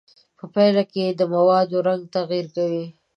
[0.37, 2.85] په پایله کې د موادو رنګ تغیر کوي.